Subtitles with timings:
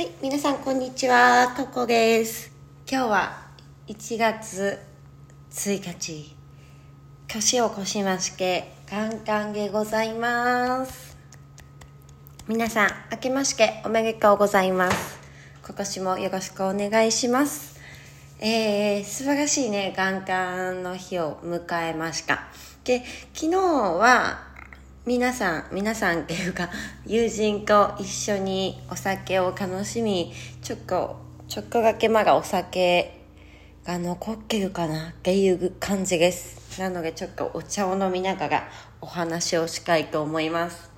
[0.00, 2.50] はい、皆さんこんにちは、ココです。
[2.90, 3.42] 今日は
[3.86, 4.78] 1月
[5.50, 6.34] 1日、
[7.28, 11.18] 年を越しまして、カンカンでございます。
[12.48, 15.20] 皆さん、明けましておめでとうございます。
[15.66, 17.78] 今年もよろしくお願いします。
[18.38, 22.44] えー、素晴らしいね、元旦の日を迎えました。
[22.84, 23.04] で、
[23.34, 24.49] 昨日は、
[25.10, 26.70] 皆さん、皆さんっていうか、
[27.04, 31.16] 友人と一緒にお酒を楽しみ、ちょっと、
[31.48, 33.20] ちょっとだけまだお酒
[33.84, 36.80] が残ってるかなっていう感じです。
[36.80, 38.68] なのでちょっとお茶を飲みながら
[39.00, 40.92] お話をしたいと思います。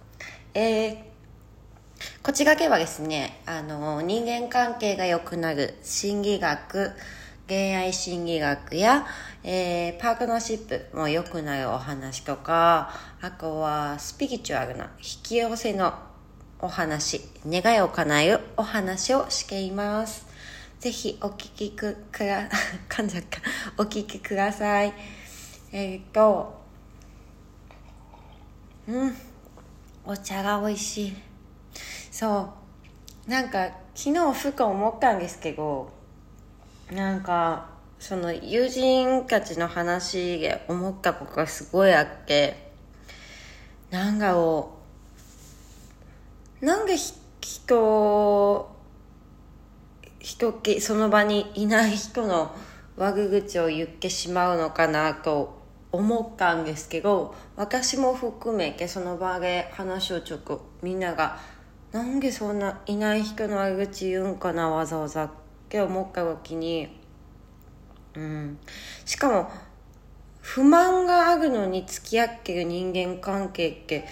[0.52, 0.96] えー、
[2.22, 6.92] こちらではですね、あの、人間関係が良くなる心理学、
[7.52, 9.06] 恋愛心理学や、
[9.44, 15.92] えー、パートナーシップも良くなるお話とか、あとはスピリチュアルな引き寄せの
[16.60, 20.26] お話、願いを叶えるお話をしています。
[20.80, 22.48] ぜひお聞きく、くら、
[22.88, 23.42] 噛んじゃった。
[23.76, 24.94] お聞きください。
[25.72, 26.58] えー、っと、
[28.88, 29.16] うん、
[30.06, 31.16] お茶が美味しい。
[32.10, 32.48] そ
[33.26, 33.30] う。
[33.30, 36.00] なんか、昨日ふと思ったんですけど、
[36.94, 42.70] なんか、その友人たちの話で思ったことがすごいあって、
[43.90, 44.74] なんだろ
[46.60, 46.96] う、なんで
[47.40, 48.76] 人、
[50.18, 52.54] 人っけ、その場にいない人の
[52.96, 55.62] 悪口を言ってしまうのかなと
[55.92, 61.38] 思ったんですけど、私も含めてその場で話をちょっとみんなが、
[61.92, 65.30] なんでそんないない人の悪口言うんかなわざわざっ
[65.72, 66.86] て思った時に、
[68.14, 68.58] うん、
[69.06, 69.50] しかも
[70.42, 74.04] 不満があるのに付き合ってる人間関係って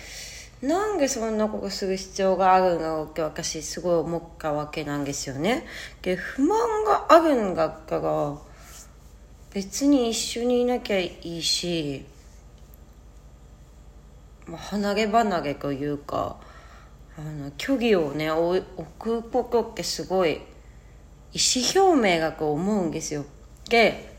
[0.62, 5.66] なんでそんなことする必要があるんだろうって私すごい思ったわけなんですよね。
[6.00, 8.38] で不満があるんだったら
[9.52, 12.06] 別に一緒にいなきゃいいし、
[14.46, 16.38] まあ、離れ離れというか
[17.18, 18.64] あの距離をね置
[18.98, 20.40] くことってすごい
[21.32, 23.24] 意思表明だと思うんですよ。
[23.68, 24.14] で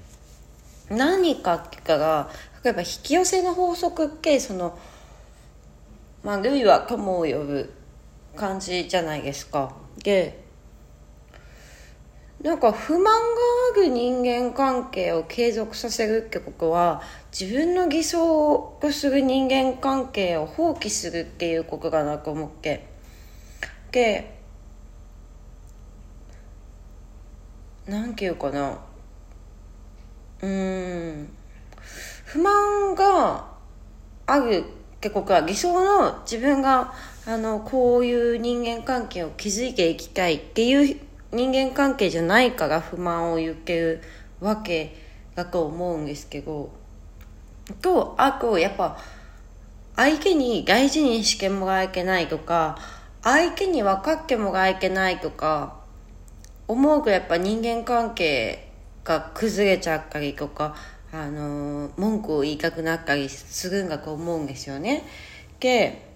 [0.89, 2.29] 何かって言ったら
[2.63, 4.77] 例えば引き寄せの法則ってその
[6.23, 7.73] まあ類は友を呼ぶ
[8.35, 9.73] 感じじゃないですか。
[10.03, 10.41] で
[12.41, 13.11] なんか不満が
[13.73, 17.03] ある人間関係を継続させるってことは
[17.37, 22.87] 自分の偽装とする人間関係を放棄するっていうことだなと思って。
[23.91, 24.40] で
[27.87, 28.79] なんていうかな。
[30.41, 31.29] うん。
[32.25, 33.45] 不満が
[34.25, 34.63] ある
[34.95, 36.93] ってことは理想の自分が
[37.25, 40.99] あのこういう人間関係を築いていきたいっていう
[41.31, 44.01] 人間関係じゃないから不満を言ってる
[44.39, 44.95] わけ
[45.35, 46.81] だと思うんですけど。
[47.81, 48.97] とあとやっぱ
[49.95, 52.77] 相手に大事にしてもらえてないとか
[53.23, 55.80] 相手に分かってもらえてないとか
[56.71, 58.71] 思うとやっぱ人間関係
[59.03, 60.75] が崩れちゃったりとか、
[61.11, 65.03] あのー、文句を言いたくなったりするんだと思うんですよね。
[65.59, 66.09] で、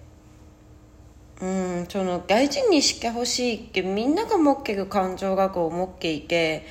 [1.40, 6.64] うん、その大事にしてほしいってみんなが持ってる感情だと思っていて、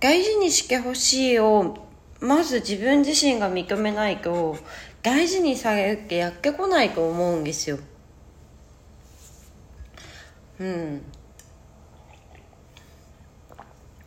[0.00, 1.76] 大事にしてほしいを
[2.20, 4.56] まず自分自身が認めないと
[5.02, 7.78] 大事にされるってやってこないと思うんですよ。
[10.60, 11.02] うん。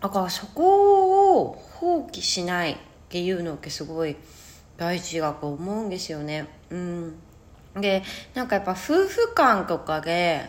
[0.06, 2.78] だからそこを放棄しないっ
[3.10, 4.16] ていうのってすごい
[4.78, 6.48] 大事だと思うんですよね。
[6.70, 7.16] うん。
[7.74, 8.04] で、
[8.36, 10.48] なんかやっぱ夫婦間とかで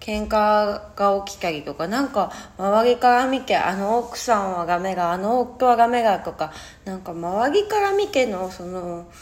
[0.00, 6.50] 喧嘩が起きたりとか、なんか周りから見てあの奥さんはダメだ、あの夫はダメだとか、
[6.86, 9.12] なんか周りから見てのその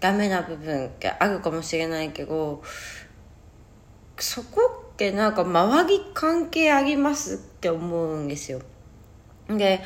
[0.00, 2.62] ダメな部分ってあるかもしれないけど、
[4.18, 8.62] そこってなんか周り関係ありますって思うんですよ。
[9.46, 9.82] で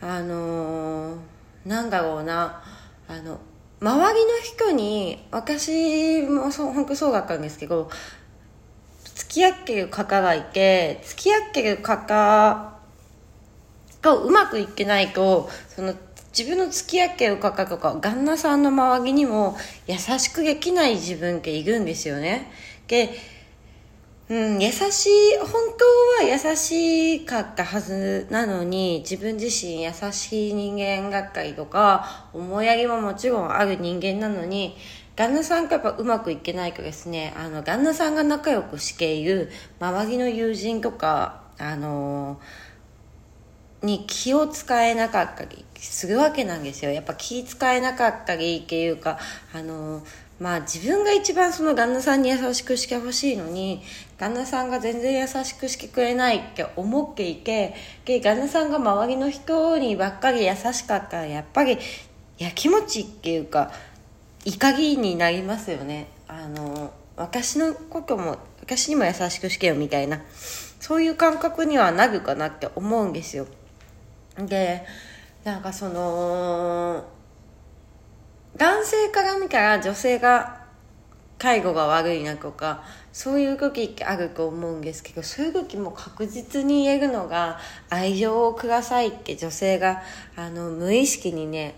[0.00, 1.18] あのー、
[1.66, 2.62] なんだろうな。
[3.06, 3.38] あの
[3.80, 7.90] 周りの人に私もそう本当そうだったんですけど
[9.14, 12.78] 付き合ってる方がいて付き合ってる方
[14.00, 15.94] がうまくいってないとその
[16.36, 22.50] 自分の付き合ってる方とか旦那さんの周りにも優しくできない自分っているんですよね。
[22.88, 23.10] で
[24.26, 25.50] うん、優しい、本
[26.18, 34.76] 当は優しかったはずなのに、自分自身優しい人間だったりとか、思いやりももちろんある人間なのに、
[35.16, 42.40] 旦那さんがやっぱうまくいけないとですねあの旦那さんが仲良くしている周りの友人とかあの
[43.82, 46.90] に気を使えなかったりするわけなんですよ。
[46.90, 49.18] やっぱ気使えなかったりっていうか
[49.54, 50.02] あの
[50.40, 53.82] まあ自分が一番その旦那さんに優しくしてほしいのに
[54.18, 61.78] 旦那さんが全然優しくしてくれないって思っていてで旦那さんが周りの人にばっかり優しかったらやっぱり
[62.38, 63.70] やきもちっていうか
[64.44, 66.08] 怒りになりますよね。
[66.28, 70.22] あの私のことも私にも優しくしてよみたいな。
[70.80, 73.46] そういう感覚にはなるかなって思うんですよ。
[74.36, 74.84] で
[75.44, 77.04] なんかその
[78.56, 80.64] 男性から見たら女性が
[81.38, 87.58] 介護が悪いなとかそういう時ってあると思うんですけどそういう時も確実に言えるのが
[87.90, 90.02] 愛情をくださいって女性が
[90.36, 91.74] あの無意識にね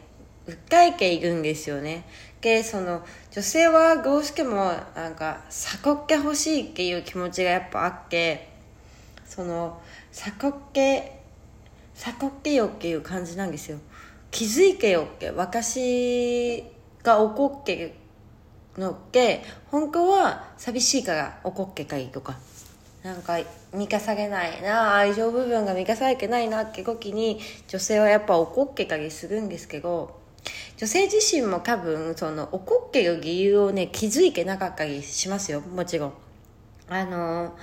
[0.46, 2.06] 訴えているんですよね。
[2.40, 8.48] でその女性はどうしてもなんか悟ってほしいっていう気持ちがやっぱあって
[9.24, 9.80] その
[10.12, 11.20] 悟って
[11.94, 13.78] 悟ってよっていう感じなんですよ。
[14.30, 16.64] 気づいてよって私
[17.02, 17.94] が怒って
[18.76, 22.36] のって本当は寂しいから怒ってかいとか。
[23.02, 23.38] なんか
[23.72, 24.96] 満たされないな。
[24.96, 27.38] 愛情部分が満たされてないなって時に
[27.68, 30.18] 女性はやっぱ怒ってたりするんですけど
[30.76, 35.60] 女性自身も多分その怒ってる理由をね気づいてなかったりしますよ。
[35.60, 36.12] もちろん。
[36.88, 37.56] あの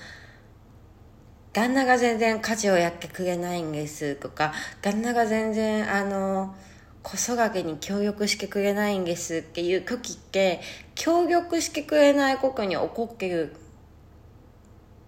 [1.54, 6.56] 旦那が全然家事をやってくれないんですとか旦那が全然あの
[7.04, 10.62] 子育てに協力してくれないんですっていう時って
[10.96, 13.56] 協力してくれないことに怒ってる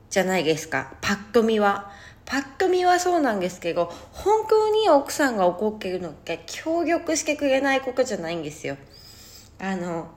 [0.09, 0.94] じゃないですか。
[1.01, 1.92] パッと見は。
[2.25, 8.77] パッと見はそうなんですけど本当に奥さんが怒ってるのって協力してくれないことじゃないんですよ。
[9.59, 10.09] あの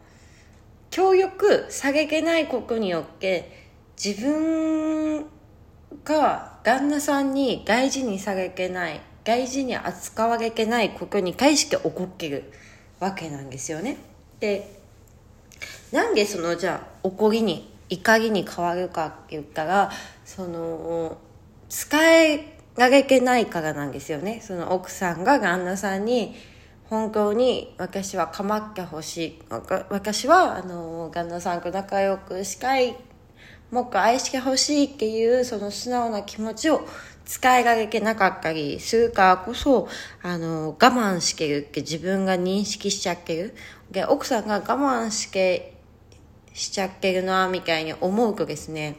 [0.90, 3.68] 協力下げてないことによって
[4.02, 5.26] 自分
[6.04, 12.52] が旦那さんに大事にされてない大事に扱われてないことに対して怒ってる
[13.00, 13.98] わけなんですよね。
[14.40, 14.78] で
[15.92, 19.90] なんでそのじゃあ怒りに怒りに変わるかって言ったら
[20.24, 21.18] その
[21.68, 24.40] 使えられてないからなんですよね。
[24.42, 26.34] その奥さんが旦那さんに
[26.88, 29.42] 本当に私は構ってほしい。
[29.90, 32.96] 私はあの旦那さんと仲良くしたい
[33.70, 36.86] もっと愛してほしいっていうその素直な気持ちを
[37.24, 39.88] 使いられてなかったりするからこそ
[40.22, 43.54] あの我慢してるって自分が認識しちゃってる
[43.90, 45.74] で奥さんが我慢して
[46.54, 48.96] しちゃってるなみたいに思うとですね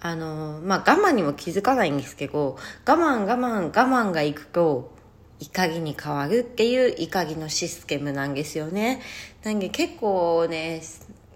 [0.00, 2.56] あの、まあ、我慢にも気づかないんですけど、
[2.86, 4.94] 我慢我慢我慢がいくと、
[5.38, 9.00] 怒りに変わるっていう怒りのシステムなんですよね。
[9.42, 10.80] なんで結構ね、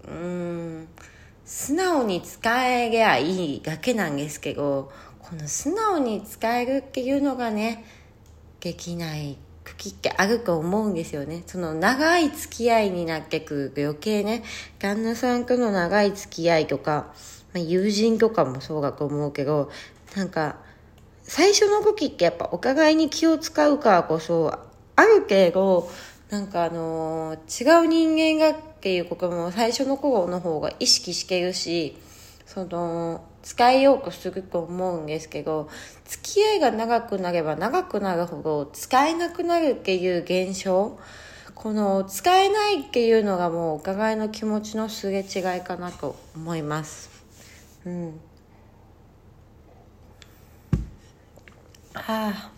[0.07, 0.87] うん、
[1.51, 4.89] 素直に使えりゃいいだけなんですけど、
[5.19, 7.83] この素直に使えるっていうのがね、
[8.61, 11.43] できない茎ってあると思うんですよね。
[11.45, 14.43] その長い付き合いになってくる余計ね、
[14.79, 17.13] 旦那さんとの長い付き合いとか、
[17.53, 19.69] まあ、友人とかもそうだと思うけど
[20.15, 20.55] なんか
[21.23, 24.57] 最初の時ってやっぱお互いに気を使うからこそ
[24.95, 25.91] あるけど
[26.29, 31.95] なんかあのー、違う人間がっていうことも最初の頃の方が意識してるし
[32.47, 35.69] その使えようとすると思うんですけど
[36.05, 40.97] 付き合いが長くなれば長くなるほど使えなくなるっていう現象
[41.53, 47.11] この使えないっていうのがもうお互いの気持ちのすれ違いかなと思います。
[47.85, 48.19] うん。
[51.93, 52.51] ああ。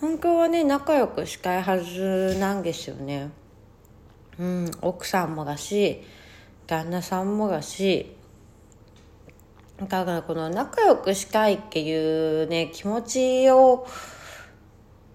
[0.00, 3.30] 本当はね仲良くしたいはずなんですよね。
[4.40, 6.02] うん奥さんもだし
[6.66, 8.16] 旦那さんもだし
[9.78, 13.86] だからこの仲良くしたいっていうね気持ちを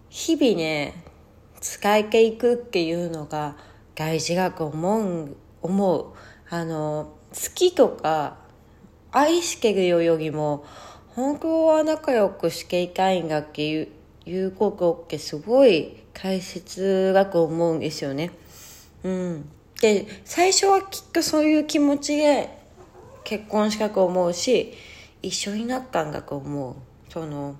[0.09, 1.03] 日々ね
[1.59, 3.57] 使えていくっていうのが
[3.95, 6.05] 大事だと思う思う
[6.51, 8.37] あの好きとか
[9.11, 10.65] 愛してるよよりも
[11.15, 13.87] 本当は仲良くしていたいんだっていう
[14.27, 18.31] いうことってすごい大切だと思うんですよね。
[19.05, 19.49] うん。
[19.79, 22.49] で、最初はきっとそういう気持ちで
[23.23, 24.73] 結婚したと思うし、
[25.21, 26.75] 一緒になったんだと思う。
[27.11, 27.55] その、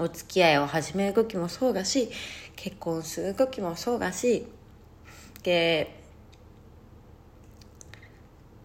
[0.00, 2.10] お付き合いを始める時もそうだし、
[2.56, 4.44] 結婚する時もそうだし、
[5.44, 6.00] で、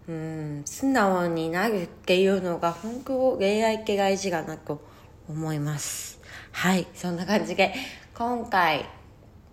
[0.08, 4.80] うん素直になるっていうのが本当恋愛って大事かなと
[5.28, 6.20] 思います
[6.52, 7.74] はいそんな感じで
[8.14, 8.86] 今回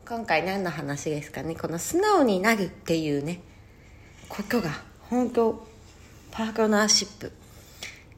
[0.05, 1.55] 今回何の話ですかね？
[1.55, 3.39] この素直になるっていうね
[4.27, 4.69] ことが
[5.09, 5.65] 本当
[6.29, 7.31] パートナーシップ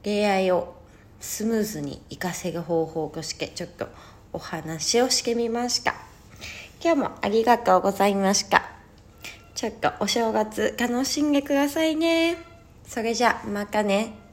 [0.03, 0.75] 恋愛を
[1.19, 3.87] スムーズに活かせる方法としてちょっと
[4.33, 5.93] お話をしてみました。
[6.83, 8.63] 今日もありがとうございました。
[9.53, 12.37] ちょっとお正月楽しんでくださいね。
[12.87, 14.24] それじゃまたね。